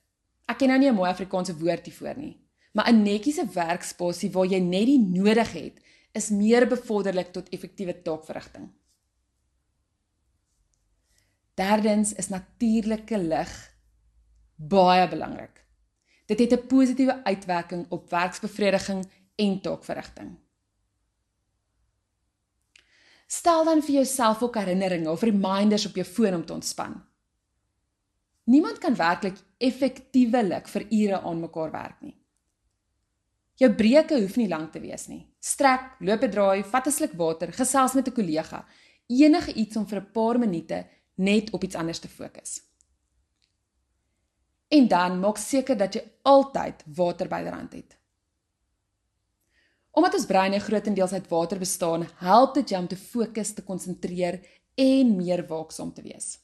Ek 0.53 0.59
ken 0.61 0.69
nou 0.69 0.79
nie 0.79 0.91
'n 0.91 0.95
mooi 0.95 1.09
Afrikaanse 1.09 1.57
woord 1.57 1.87
hiervoor 1.87 2.17
nie, 2.17 2.37
maar 2.75 2.89
'n 2.93 3.03
netjiese 3.03 3.47
werkspasie 3.47 4.31
waar 4.31 4.47
jy 4.47 4.61
net 4.61 4.87
die 4.87 4.99
nodig 4.99 5.53
het, 5.53 5.81
is 6.13 6.31
meer 6.31 6.67
bevorderlik 6.69 7.33
tot 7.33 7.49
effektiewe 7.49 8.03
taakverrigting. 8.03 8.71
Derdens 11.55 12.13
is 12.13 12.29
natuurlike 12.29 13.19
lig 13.19 13.53
baie 14.57 15.09
belangrik. 15.09 15.65
Dit 16.27 16.39
het 16.39 16.53
'n 16.53 16.67
positiewe 16.67 17.25
uitwerking 17.25 17.87
op 17.91 18.11
werksbevrediging 18.11 19.09
en 19.37 19.61
taakverrigting. 19.61 20.39
Stel 23.27 23.65
dan 23.65 23.83
vir 23.83 23.95
jouself 23.95 24.43
ook 24.43 24.55
herinneringe 24.55 25.11
of 25.11 25.23
reminders 25.23 25.87
op 25.87 25.95
jou 25.95 26.07
foon 26.07 26.35
om 26.35 26.45
te 26.45 26.53
ontspan. 26.53 27.12
Niemand 28.53 28.79
kan 28.83 28.97
werklik 28.99 29.39
effektiewelik 29.63 30.67
vir 30.69 30.85
ure 30.91 31.21
aan 31.21 31.41
mekaar 31.41 31.71
werk 31.73 32.01
nie. 32.05 32.17
Jou 33.61 33.71
breuke 33.79 34.19
hoef 34.21 34.37
nie 34.41 34.49
lank 34.51 34.73
te 34.75 34.81
wees 34.83 35.07
nie. 35.09 35.23
Strek, 35.41 35.97
loop 36.01 36.25
'n 36.25 36.31
draai, 36.31 36.65
vat 36.73 36.87
'n 36.87 36.93
sluk 36.99 37.15
water, 37.17 37.53
gesels 37.53 37.95
met 37.95 38.09
'n 38.09 38.17
kollega, 38.19 38.67
enige 39.07 39.53
iets 39.55 39.77
om 39.77 39.87
vir 39.87 40.01
'n 40.01 40.13
paar 40.13 40.39
minute 40.39 40.87
net 41.17 41.51
op 41.53 41.65
iets 41.65 41.75
anders 41.75 41.99
te 41.99 42.09
fokus. 42.09 42.61
En 44.69 44.89
dan 44.89 45.21
maak 45.21 45.37
seker 45.37 45.77
dat 45.77 45.95
jy 45.95 46.03
altyd 46.23 46.85
water 46.87 47.29
byderhand 47.29 47.73
het. 47.73 47.99
Omdat 49.91 50.15
ons 50.15 50.27
breine 50.27 50.59
grootendeels 50.59 51.13
uit 51.13 51.29
water 51.29 51.59
bestaan, 51.59 52.09
help 52.17 52.55
dit 52.55 52.69
jou 52.69 52.81
om 52.81 52.89
te 52.89 52.97
fokus, 52.97 53.53
te 53.53 53.63
konsentreer 53.63 54.41
en 54.75 55.17
meer 55.17 55.47
waaksaam 55.47 55.93
te 55.93 56.03
wees. 56.03 56.39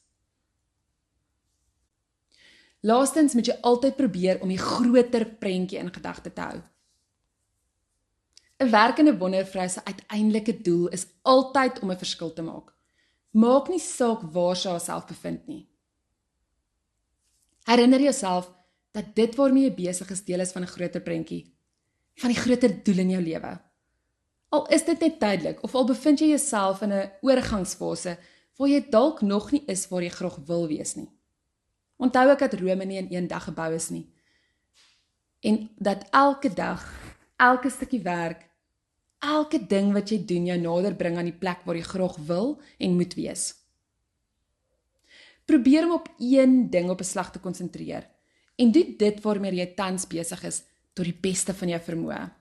Laastens 2.81 3.33
moet 3.35 3.47
jy 3.47 3.55
altyd 3.61 3.95
probeer 3.95 4.41
om 4.41 4.51
die 4.51 4.61
groter 4.61 5.25
prentjie 5.25 5.79
in 5.79 5.91
gedagte 5.91 6.31
te 6.33 6.41
hou. 6.41 6.61
'n 8.59 8.71
Werkende 8.71 9.17
wondervrou 9.17 9.69
se 9.69 9.83
uiteindelike 9.83 10.61
doel 10.61 10.87
is 10.87 11.07
altyd 11.21 11.79
om 11.79 11.91
'n 11.91 11.97
verskil 11.97 12.33
te 12.33 12.41
maak. 12.41 12.73
Maak 13.31 13.69
nie 13.69 13.79
saak 13.79 14.21
waar 14.21 14.55
sy 14.55 14.69
haarself 14.69 15.05
bevind 15.07 15.47
nie. 15.47 15.67
Herinner 17.63 18.01
jouself 18.01 18.51
dat 18.91 19.15
dit 19.15 19.35
waarmee 19.35 19.63
jy 19.63 19.75
besig 19.75 20.09
is 20.09 20.25
deel 20.25 20.39
is 20.39 20.51
van 20.51 20.63
'n 20.63 20.75
groter 20.75 21.01
prentjie 21.01 21.53
van 22.19 22.29
die 22.29 22.41
groter 22.41 22.83
doel 22.83 22.97
in 22.97 23.09
jou 23.09 23.21
lewe. 23.21 23.59
Al 24.49 24.67
is 24.67 24.83
dit 24.85 24.99
net 24.99 25.19
tydelik 25.19 25.63
of 25.63 25.75
al 25.75 25.85
bevind 25.85 26.19
jy 26.19 26.27
jouself 26.27 26.81
in 26.81 26.91
'n 26.91 27.11
oorgangsfase 27.21 28.17
waar 28.57 28.69
jy 28.69 28.89
dalk 28.89 29.21
nog 29.21 29.51
nie 29.51 29.63
is 29.67 29.87
waar 29.87 30.01
jy 30.01 30.09
graag 30.09 30.37
wil 30.45 30.67
wees 30.67 30.95
nie. 30.95 31.18
Onthou 31.99 32.29
ek 32.31 32.45
dat 32.45 32.55
Rome 32.61 32.85
nie 32.87 33.01
in 33.01 33.09
een 33.11 33.27
dag 33.27 33.43
gebou 33.49 33.73
is 33.75 33.89
nie. 33.91 34.05
En 35.43 35.69
dat 35.75 36.05
elke 36.15 36.51
dag, 36.53 36.83
elke 37.35 37.69
stukkie 37.69 38.01
werk, 38.03 38.45
elke 39.19 39.59
ding 39.59 39.91
wat 39.93 40.11
jy 40.11 40.21
doen 40.25 40.47
jou 40.47 40.57
nader 40.59 40.95
bring 40.95 41.17
aan 41.19 41.27
die 41.27 41.35
plek 41.35 41.65
waar 41.67 41.75
jy 41.75 41.83
graag 41.83 42.15
wil 42.27 42.55
en 42.79 42.95
moet 42.95 43.15
wees. 43.19 43.51
Probeer 45.49 45.87
om 45.87 45.97
op 45.97 46.07
een 46.19 46.69
ding 46.69 46.89
op 46.89 47.01
'n 47.01 47.11
slag 47.11 47.31
te 47.31 47.39
konsentreer 47.39 48.07
en 48.55 48.71
doen 48.71 48.95
dit 48.97 49.21
waarmee 49.21 49.55
jy 49.55 49.73
tans 49.75 50.07
besig 50.07 50.43
is 50.43 50.63
tot 50.93 51.05
die 51.05 51.19
beste 51.21 51.53
van 51.53 51.67
jou 51.67 51.81
vermoë. 51.81 52.38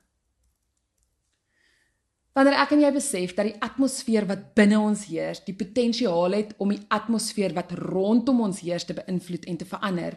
Wanneer 2.38 2.54
ek 2.62 2.76
en 2.76 2.83
jy 2.85 2.90
besef 2.95 3.33
dat 3.35 3.49
die 3.49 3.57
atmosfeer 3.66 4.23
wat 4.28 4.42
binne 4.54 4.76
ons 4.78 5.09
heers, 5.11 5.40
die 5.42 5.57
potensiaal 5.59 6.37
het 6.37 6.52
om 6.62 6.71
die 6.71 6.85
atmosfeer 6.95 7.50
wat 7.57 7.73
rondom 7.80 8.45
ons 8.45 8.61
heers 8.62 8.87
te 8.87 8.95
beïnvloed 8.95 9.49
en 9.50 9.59
te 9.59 9.66
verander, 9.66 10.14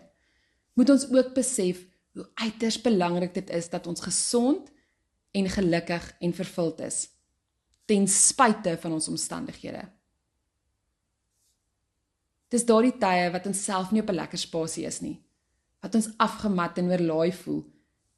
moet 0.78 0.92
ons 0.94 1.08
ook 1.10 1.32
besef 1.34 1.82
hoe 2.14 2.28
uiters 2.44 2.78
belangrik 2.86 3.34
dit 3.40 3.50
is 3.58 3.72
dat 3.74 3.90
ons 3.90 4.06
gesond 4.06 4.70
en 5.34 5.50
gelukkig 5.50 6.06
en 6.22 6.38
vervuld 6.44 6.86
is 6.86 7.08
ten 7.90 8.06
spyte 8.06 8.78
van 8.86 8.94
ons 9.00 9.10
omstandighede. 9.10 9.82
Dis 12.54 12.70
daardie 12.70 12.94
tye 13.02 13.32
wat 13.34 13.50
ons 13.50 13.66
self 13.66 13.90
nie 13.92 14.06
op 14.06 14.14
'n 14.14 14.22
lekker 14.22 14.38
spasie 14.38 14.86
is 14.86 15.02
nie, 15.02 15.18
wat 15.82 15.96
ons 15.96 16.14
afgemat 16.18 16.78
en 16.78 16.92
oorlaai 16.92 17.32
voel, 17.34 17.66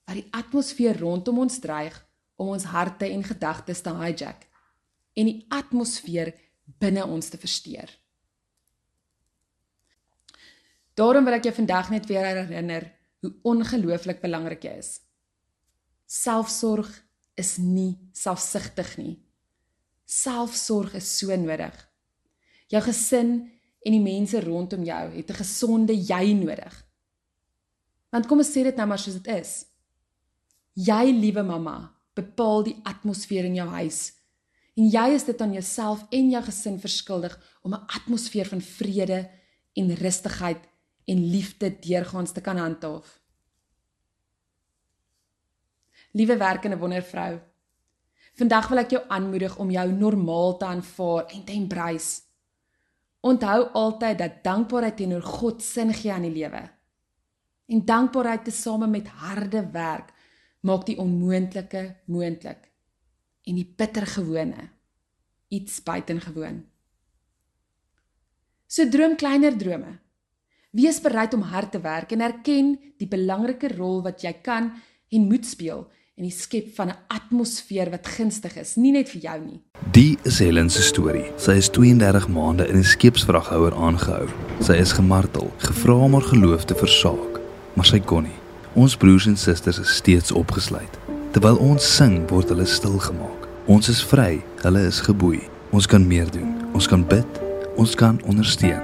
wat 0.06 0.16
die 0.20 0.28
atmosfeer 0.32 1.00
rondom 1.00 1.40
ons 1.40 1.60
dreig 1.60 1.96
om 2.44 2.54
ons 2.58 2.70
harte 2.76 3.08
en 3.08 3.24
gedagtes 3.24 3.82
te 3.82 3.94
hijack 3.98 4.48
en 5.16 5.30
die 5.30 5.46
atmosfeer 5.54 6.34
binne 6.82 7.06
ons 7.06 7.30
te 7.30 7.40
versteur. 7.40 7.90
Daarom 10.98 11.26
wil 11.26 11.40
ek 11.40 11.48
jou 11.48 11.56
vandag 11.58 11.90
net 11.94 12.06
weer 12.10 12.28
herinner 12.28 12.92
hoe 13.24 13.32
ongelooflik 13.50 14.22
belangrik 14.22 14.68
jy 14.68 14.76
is. 14.82 14.92
Selfsorg 16.06 16.90
is 17.40 17.56
nie 17.58 17.96
selfsugtig 18.14 18.94
nie. 19.00 19.16
Selfsorg 20.06 20.94
is 21.00 21.08
so 21.18 21.34
nodig. 21.40 21.74
Jou 22.70 22.82
gesin 22.86 23.34
en 23.84 23.96
die 23.96 24.04
mense 24.04 24.40
rondom 24.44 24.84
jou 24.86 25.04
het 25.16 25.30
'n 25.30 25.42
gesonde 25.42 25.94
jy 25.94 26.34
nodig. 26.34 26.74
Want 28.12 28.28
kom 28.28 28.38
ons 28.38 28.52
sê 28.52 28.64
dit 28.64 28.76
nou 28.76 28.88
maar 28.88 29.00
soos 29.00 29.18
dit 29.22 29.28
is. 29.28 29.66
Jy, 30.74 31.12
liewe 31.12 31.44
mamma, 31.44 31.94
bepaal 32.14 32.64
die 32.64 32.76
atmosfeer 32.84 33.46
in 33.46 33.56
jou 33.56 33.68
huis. 33.70 34.14
En 34.74 34.90
jy 34.90 35.08
is 35.14 35.26
dit 35.26 35.42
aan 35.42 35.54
jouself 35.54 36.06
en 36.10 36.30
jou 36.34 36.44
gesin 36.44 36.80
verskuldig 36.80 37.34
om 37.62 37.74
'n 37.74 37.86
atmosfeer 37.88 38.46
van 38.46 38.62
vrede 38.62 39.30
en 39.74 39.96
rustigheid 39.96 40.62
en 41.06 41.30
liefde 41.30 41.80
deurgaans 41.80 42.32
te 42.32 42.42
kan 42.42 42.58
handhaaf. 42.58 43.20
Liewe 46.12 46.38
werkende 46.38 46.78
wondervrou, 46.78 47.40
vandag 48.34 48.68
wil 48.68 48.78
ek 48.78 48.90
jou 48.90 49.02
aanmoedig 49.08 49.58
om 49.58 49.72
jou 49.72 49.92
normaal 49.92 50.58
te 50.58 50.66
aanvaar 50.66 51.26
en 51.26 51.44
te 51.44 51.52
embrace. 51.52 52.22
Onthou 53.20 53.70
altyd 53.74 54.18
dat 54.18 54.44
dankbaarheid 54.44 54.98
teenoor 54.98 55.22
God 55.22 55.62
sin 55.64 55.94
gee 55.94 56.14
aan 56.14 56.22
die 56.22 56.32
lewe. 56.32 56.70
En 57.66 57.86
dankbaarheid 57.86 58.44
tesame 58.44 58.88
met 58.88 59.08
harde 59.08 59.70
werk 59.72 60.13
maak 60.64 60.86
die 60.88 60.98
onmoontlike 61.02 61.84
moontlik 62.12 62.70
en 63.44 63.60
die 63.60 63.68
bittergewone 63.68 64.70
iets 65.54 65.82
buitengewoon. 65.84 66.64
So 68.68 68.88
droom 68.90 69.18
kleiner 69.20 69.58
drome. 69.58 70.00
Wees 70.74 70.98
bereid 71.04 71.36
om 71.38 71.44
hard 71.52 71.76
te 71.76 71.82
werk 71.84 72.16
en 72.16 72.24
erken 72.26 72.72
die 72.98 73.10
belangrike 73.10 73.70
rol 73.76 74.02
wat 74.06 74.24
jy 74.26 74.34
kan 74.42 74.72
en 75.14 75.28
moet 75.30 75.46
speel 75.46 75.84
in 76.18 76.28
die 76.28 76.34
skep 76.34 76.76
van 76.76 76.90
'n 76.90 76.98
atmosfeer 77.10 77.90
wat 77.90 78.08
gunstig 78.08 78.56
is, 78.58 78.76
nie 78.76 78.92
net 78.92 79.10
vir 79.10 79.22
jou 79.22 79.40
nie. 79.46 79.62
Die 79.92 80.18
is 80.24 80.40
Helen 80.40 80.70
se 80.70 80.82
storie. 80.82 81.32
Sy 81.38 81.58
is 81.58 81.70
32 81.70 82.28
maande 82.28 82.68
in 82.68 82.78
'n 82.78 82.84
skeepsvraghouer 82.84 83.74
aangehou. 83.74 84.28
Sy 84.62 84.74
is 84.74 84.92
gemartel, 84.92 85.52
gevra 85.58 85.94
om 85.94 86.14
haar 86.14 86.22
geloof 86.22 86.66
te 86.66 86.76
versaak, 86.76 87.42
maar 87.76 87.86
sy 87.86 88.00
kon 88.00 88.24
nie. 88.24 88.43
Ons 88.74 88.98
broers 88.98 89.26
en 89.26 89.38
susters 89.38 89.80
is 89.80 89.96
steeds 89.96 90.32
opgesluit. 90.32 91.00
Terwyl 91.32 91.58
ons 91.62 91.96
sing, 91.96 92.24
word 92.30 92.50
hulle 92.50 92.66
stil 92.66 92.98
gemaak. 93.00 93.46
Ons 93.70 93.90
is 93.94 94.02
vry, 94.10 94.42
hulle 94.64 94.82
is 94.90 95.02
geboei. 95.06 95.44
Ons 95.74 95.86
kan 95.90 96.02
meer 96.08 96.30
doen. 96.34 96.50
Ons 96.74 96.90
kan 96.90 97.06
bid, 97.06 97.40
ons 97.78 97.94
kan 97.96 98.18
ondersteun. 98.26 98.82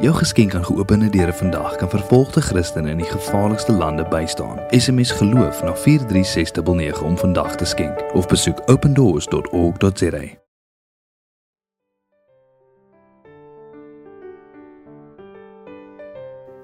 Jou 0.00 0.14
geskenk 0.16 0.54
aan 0.56 0.64
geopende 0.64 1.10
deure 1.12 1.36
vandag 1.36 1.76
kan 1.76 1.92
vervolgde 1.92 2.40
Christene 2.40 2.94
in 2.96 3.04
die 3.04 3.10
gevaarlikste 3.12 3.76
lande 3.76 4.08
bystaan. 4.08 4.60
SMS 4.72 5.12
geloof 5.20 5.60
na 5.62 5.76
43699 5.76 7.02
om 7.04 7.18
vandag 7.20 7.54
te 7.60 7.68
skenk 7.68 8.04
of 8.16 8.26
besoek 8.26 8.62
opendoors.org.za. 8.66 10.39